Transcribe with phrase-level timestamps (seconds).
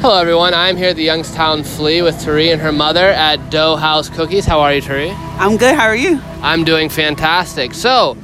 [0.00, 0.54] Hello, everyone.
[0.54, 4.44] I'm here at the Youngstown Flea with Tari and her mother at Dough House Cookies.
[4.44, 5.10] How are you, Tari?
[5.10, 5.74] I'm good.
[5.74, 6.20] How are you?
[6.40, 7.74] I'm doing fantastic.
[7.74, 8.16] So,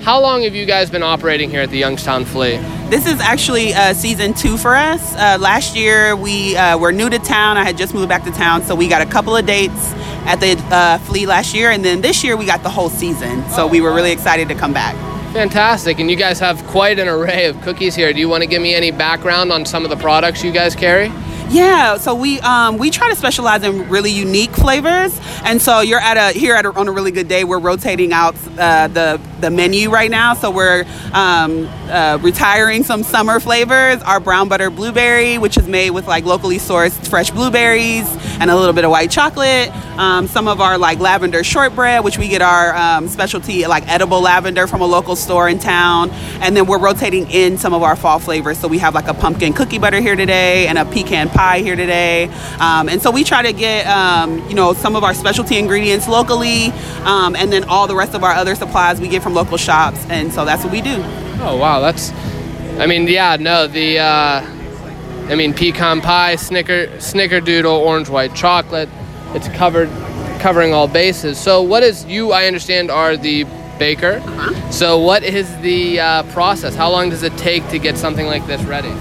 [0.00, 2.56] how long have you guys been operating here at the Youngstown Flea?
[2.90, 5.14] This is actually uh, season two for us.
[5.14, 7.56] Uh, last year we uh, were new to town.
[7.56, 9.92] I had just moved back to town, so we got a couple of dates
[10.26, 13.48] at the uh, Flea last year, and then this year we got the whole season.
[13.50, 14.96] So we were really excited to come back.
[15.32, 15.98] Fantastic.
[15.98, 18.12] And you guys have quite an array of cookies here.
[18.12, 20.76] Do you want to give me any background on some of the products you guys
[20.76, 21.10] carry?
[21.48, 26.00] Yeah, so we um, we try to specialize in really unique flavors, and so you're
[26.00, 27.44] at a here at a, on a really good day.
[27.44, 33.02] We're rotating out uh, the the menu right now, so we're um, uh, retiring some
[33.02, 34.00] summer flavors.
[34.02, 38.06] Our brown butter blueberry, which is made with like locally sourced fresh blueberries
[38.40, 39.70] and a little bit of white chocolate.
[39.98, 44.22] Um, some of our like lavender shortbread, which we get our um, specialty like edible
[44.22, 47.96] lavender from a local store in town, and then we're rotating in some of our
[47.96, 48.58] fall flavors.
[48.58, 51.76] So we have like a pumpkin cookie butter here today and a pecan pie here
[51.76, 55.58] today, um, and so we try to get um, you know some of our specialty
[55.58, 56.66] ingredients locally,
[57.02, 60.04] um, and then all the rest of our other supplies we get from local shops,
[60.08, 60.96] and so that's what we do.
[61.40, 61.80] Oh, wow.
[61.80, 62.12] That's,
[62.78, 64.40] I mean, yeah, no, the, uh,
[65.28, 68.88] I mean, pecan pie, snicker, snickerdoodle, orange white chocolate.
[69.34, 69.88] It's covered,
[70.40, 71.38] covering all bases.
[71.38, 72.32] So, what is you?
[72.32, 73.44] I understand are the
[73.78, 74.20] baker.
[74.70, 76.74] So, what is the uh, process?
[76.74, 78.92] How long does it take to get something like this ready?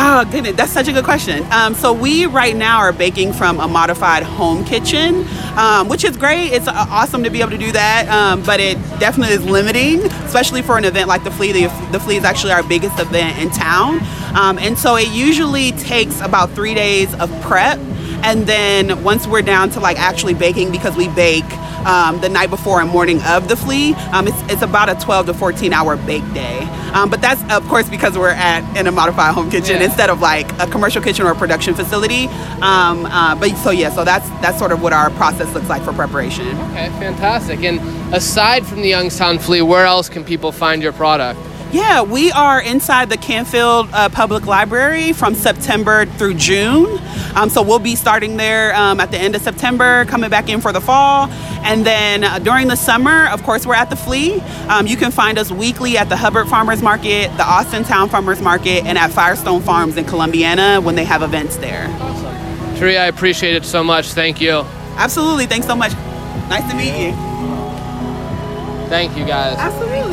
[0.00, 1.44] Oh goodness, that's such a good question.
[1.50, 6.16] Um, so we right now are baking from a modified home kitchen, um, which is
[6.16, 6.52] great.
[6.52, 10.00] It's uh, awesome to be able to do that, um, but it definitely is limiting,
[10.22, 11.50] especially for an event like the Flea.
[11.50, 13.98] The, the Flea is actually our biggest event in town,
[14.36, 17.80] um, and so it usually takes about three days of prep,
[18.22, 21.42] and then once we're down to like actually baking, because we bake
[21.86, 23.94] um, the night before and morning of the flea.
[24.12, 26.60] Um, it's, it's about a 12 to 14 hour bake day.
[26.94, 29.84] Um, but that's, of course, because we're at in a modified home kitchen Yeah.
[29.84, 32.26] instead of like a commercial kitchen or a production facility.
[32.62, 35.82] Um, uh, but so, yeah, so that's, that's sort of what our process looks like
[35.82, 36.46] for preparation.
[36.48, 37.62] Okay, fantastic.
[37.62, 37.78] And
[38.14, 41.38] aside from the Youngstown Flea, where else can people find your product?
[41.70, 46.98] Yeah, we are inside the Canfield uh, Public Library from September through June.
[47.36, 50.62] Um, so we'll be starting there um, at the end of September, coming back in
[50.62, 51.28] for the fall.
[51.62, 54.40] And then uh, during the summer, of course, we're at the Flea.
[54.70, 58.86] Um, you can find us weekly at the Hubbard Farmers Market, the Austintown Farmers Market,
[58.86, 61.86] and at Firestone Farms in Columbiana when they have events there.
[62.78, 64.12] Tari, I appreciate it so much.
[64.12, 64.64] Thank you.
[64.96, 65.44] Absolutely.
[65.44, 65.92] Thanks so much.
[66.48, 67.12] Nice to meet you.
[68.88, 69.58] Thank you, guys.
[69.58, 69.98] Absolutely.